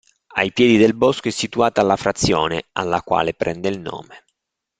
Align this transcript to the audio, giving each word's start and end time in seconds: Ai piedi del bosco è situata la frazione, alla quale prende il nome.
Ai 0.33 0.51
piedi 0.51 0.77
del 0.77 0.95
bosco 0.95 1.27
è 1.27 1.31
situata 1.31 1.83
la 1.83 1.95
frazione, 1.95 2.69
alla 2.71 3.03
quale 3.03 3.35
prende 3.35 3.69
il 3.69 3.79
nome. 3.79 4.23